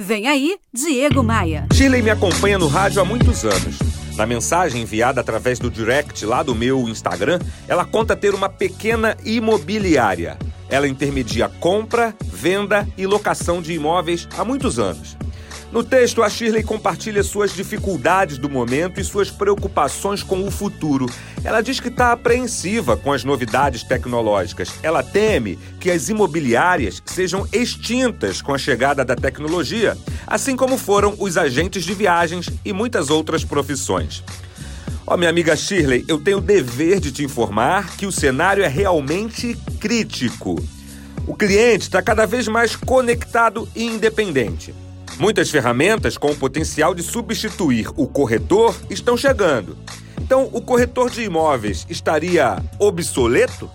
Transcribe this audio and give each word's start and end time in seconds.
Vem 0.00 0.28
aí, 0.28 0.56
Diego 0.72 1.24
Maia. 1.24 1.66
Shirley 1.74 2.02
me 2.02 2.10
acompanha 2.10 2.56
no 2.56 2.68
rádio 2.68 3.02
há 3.02 3.04
muitos 3.04 3.44
anos. 3.44 3.80
Na 4.16 4.26
mensagem 4.26 4.82
enviada 4.82 5.20
através 5.20 5.58
do 5.58 5.68
direct 5.68 6.24
lá 6.24 6.40
do 6.40 6.54
meu 6.54 6.88
Instagram, 6.88 7.40
ela 7.66 7.84
conta 7.84 8.14
ter 8.14 8.32
uma 8.32 8.48
pequena 8.48 9.16
imobiliária. 9.24 10.38
Ela 10.70 10.86
intermedia 10.86 11.48
compra, 11.48 12.14
venda 12.24 12.86
e 12.96 13.08
locação 13.08 13.60
de 13.60 13.72
imóveis 13.72 14.28
há 14.38 14.44
muitos 14.44 14.78
anos. 14.78 15.16
No 15.70 15.84
texto, 15.84 16.22
a 16.22 16.30
Shirley 16.30 16.62
compartilha 16.62 17.22
suas 17.22 17.52
dificuldades 17.52 18.38
do 18.38 18.48
momento 18.48 18.98
e 18.98 19.04
suas 19.04 19.30
preocupações 19.30 20.22
com 20.22 20.42
o 20.46 20.50
futuro. 20.50 21.04
Ela 21.44 21.60
diz 21.60 21.78
que 21.78 21.88
está 21.88 22.10
apreensiva 22.10 22.96
com 22.96 23.12
as 23.12 23.22
novidades 23.22 23.82
tecnológicas. 23.82 24.70
Ela 24.82 25.02
teme 25.02 25.58
que 25.78 25.90
as 25.90 26.08
imobiliárias 26.08 27.02
sejam 27.04 27.46
extintas 27.52 28.40
com 28.40 28.54
a 28.54 28.58
chegada 28.58 29.04
da 29.04 29.14
tecnologia, 29.14 29.96
assim 30.26 30.56
como 30.56 30.78
foram 30.78 31.14
os 31.18 31.36
agentes 31.36 31.84
de 31.84 31.92
viagens 31.92 32.48
e 32.64 32.72
muitas 32.72 33.10
outras 33.10 33.44
profissões. 33.44 34.24
Ó, 35.06 35.14
oh, 35.14 35.16
minha 35.18 35.30
amiga 35.30 35.54
Shirley, 35.54 36.02
eu 36.08 36.18
tenho 36.18 36.38
o 36.38 36.42
dever 36.42 36.98
de 36.98 37.12
te 37.12 37.22
informar 37.22 37.94
que 37.96 38.06
o 38.06 38.12
cenário 38.12 38.64
é 38.64 38.68
realmente 38.68 39.54
crítico. 39.78 40.56
O 41.26 41.34
cliente 41.34 41.82
está 41.82 42.00
cada 42.00 42.24
vez 42.24 42.48
mais 42.48 42.74
conectado 42.74 43.68
e 43.76 43.84
independente. 43.84 44.74
Muitas 45.18 45.50
ferramentas 45.50 46.16
com 46.16 46.30
o 46.30 46.36
potencial 46.36 46.94
de 46.94 47.02
substituir 47.02 47.88
o 47.96 48.06
corretor 48.06 48.76
estão 48.88 49.16
chegando. 49.16 49.76
Então, 50.22 50.48
o 50.52 50.60
corretor 50.60 51.10
de 51.10 51.22
imóveis 51.22 51.84
estaria 51.90 52.62
obsoleto? 52.78 53.68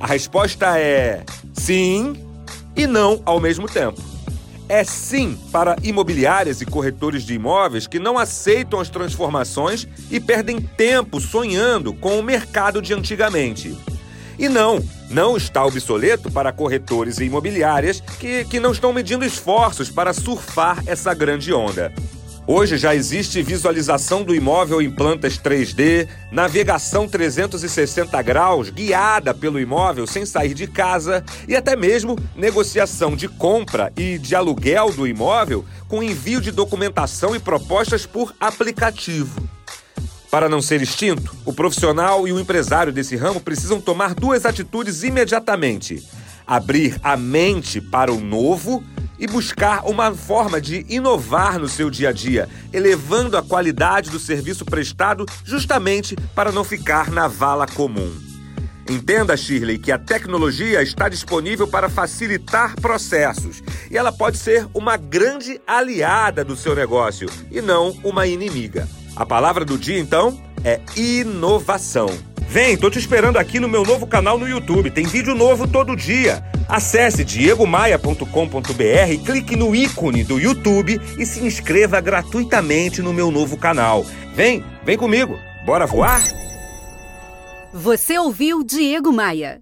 A 0.00 0.06
resposta 0.06 0.76
é 0.76 1.24
sim 1.52 2.16
e 2.74 2.88
não 2.88 3.22
ao 3.24 3.38
mesmo 3.38 3.68
tempo. 3.68 4.02
É 4.68 4.82
sim 4.82 5.38
para 5.52 5.76
imobiliárias 5.82 6.60
e 6.60 6.66
corretores 6.66 7.22
de 7.22 7.34
imóveis 7.34 7.86
que 7.86 8.00
não 8.00 8.18
aceitam 8.18 8.80
as 8.80 8.90
transformações 8.90 9.86
e 10.10 10.18
perdem 10.18 10.60
tempo 10.60 11.20
sonhando 11.20 11.94
com 11.94 12.18
o 12.18 12.22
mercado 12.22 12.82
de 12.82 12.92
antigamente. 12.92 13.76
E 14.38 14.48
não, 14.48 14.78
não 15.10 15.36
está 15.36 15.64
obsoleto 15.64 16.30
para 16.30 16.52
corretores 16.52 17.18
e 17.18 17.24
imobiliárias 17.24 18.00
que, 18.00 18.44
que 18.44 18.60
não 18.60 18.70
estão 18.70 18.92
medindo 18.92 19.24
esforços 19.24 19.90
para 19.90 20.12
surfar 20.12 20.82
essa 20.86 21.12
grande 21.12 21.52
onda. 21.52 21.92
Hoje 22.50 22.78
já 22.78 22.94
existe 22.94 23.42
visualização 23.42 24.22
do 24.22 24.34
imóvel 24.34 24.80
em 24.80 24.90
plantas 24.90 25.38
3D, 25.38 26.08
navegação 26.32 27.06
360 27.06 28.22
graus 28.22 28.70
guiada 28.70 29.34
pelo 29.34 29.60
imóvel 29.60 30.06
sem 30.06 30.24
sair 30.24 30.54
de 30.54 30.66
casa 30.66 31.22
e 31.46 31.54
até 31.54 31.76
mesmo 31.76 32.18
negociação 32.34 33.14
de 33.14 33.28
compra 33.28 33.92
e 33.98 34.16
de 34.16 34.34
aluguel 34.34 34.90
do 34.94 35.06
imóvel 35.06 35.62
com 35.88 36.02
envio 36.02 36.40
de 36.40 36.50
documentação 36.50 37.36
e 37.36 37.38
propostas 37.38 38.06
por 38.06 38.34
aplicativo. 38.40 39.46
Para 40.30 40.48
não 40.48 40.60
ser 40.60 40.82
extinto, 40.82 41.34
o 41.46 41.54
profissional 41.54 42.28
e 42.28 42.32
o 42.32 42.38
empresário 42.38 42.92
desse 42.92 43.16
ramo 43.16 43.40
precisam 43.40 43.80
tomar 43.80 44.14
duas 44.14 44.44
atitudes 44.44 45.02
imediatamente: 45.02 46.06
abrir 46.46 46.98
a 47.02 47.16
mente 47.16 47.80
para 47.80 48.12
o 48.12 48.20
novo 48.20 48.84
e 49.18 49.26
buscar 49.26 49.86
uma 49.88 50.14
forma 50.14 50.60
de 50.60 50.84
inovar 50.88 51.58
no 51.58 51.68
seu 51.68 51.90
dia 51.90 52.10
a 52.10 52.12
dia, 52.12 52.48
elevando 52.72 53.36
a 53.36 53.42
qualidade 53.42 54.10
do 54.10 54.18
serviço 54.18 54.64
prestado 54.64 55.24
justamente 55.44 56.14
para 56.34 56.52
não 56.52 56.62
ficar 56.62 57.10
na 57.10 57.26
vala 57.26 57.66
comum. 57.66 58.12
Entenda, 58.88 59.36
Shirley, 59.36 59.78
que 59.78 59.92
a 59.92 59.98
tecnologia 59.98 60.82
está 60.82 61.08
disponível 61.08 61.66
para 61.66 61.90
facilitar 61.90 62.74
processos 62.80 63.62
e 63.90 63.98
ela 63.98 64.12
pode 64.12 64.38
ser 64.38 64.66
uma 64.72 64.96
grande 64.96 65.60
aliada 65.66 66.42
do 66.44 66.56
seu 66.56 66.74
negócio 66.74 67.28
e 67.50 67.60
não 67.60 67.90
uma 68.02 68.26
inimiga. 68.26 68.88
A 69.18 69.26
palavra 69.26 69.64
do 69.64 69.76
dia, 69.76 69.98
então, 69.98 70.40
é 70.64 70.80
inovação. 70.96 72.06
Vem, 72.48 72.76
tô 72.76 72.88
te 72.88 73.00
esperando 73.00 73.36
aqui 73.36 73.58
no 73.58 73.68
meu 73.68 73.82
novo 73.82 74.06
canal 74.06 74.38
no 74.38 74.48
YouTube. 74.48 74.92
Tem 74.92 75.06
vídeo 75.06 75.34
novo 75.34 75.66
todo 75.66 75.96
dia. 75.96 76.40
Acesse 76.68 77.24
diegomaia.com.br, 77.24 79.24
clique 79.26 79.56
no 79.56 79.74
ícone 79.74 80.22
do 80.22 80.38
YouTube 80.38 81.00
e 81.18 81.26
se 81.26 81.44
inscreva 81.44 82.00
gratuitamente 82.00 83.02
no 83.02 83.12
meu 83.12 83.32
novo 83.32 83.56
canal. 83.56 84.06
Vem, 84.36 84.64
vem 84.84 84.96
comigo. 84.96 85.36
Bora 85.66 85.84
voar? 85.84 86.22
Você 87.72 88.16
ouviu 88.20 88.62
Diego 88.62 89.12
Maia. 89.12 89.60